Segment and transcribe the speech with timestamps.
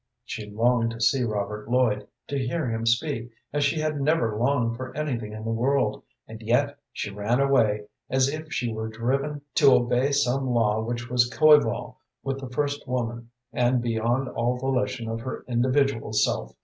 [0.25, 4.75] She longed to see Robert Lloyd, to hear him speak, as she had never longed
[4.75, 9.41] for anything in the world, and yet she ran away as if she were driven
[9.53, 15.07] to obey some law which was coeval with the first woman and beyond all volition
[15.07, 16.55] of her individual self.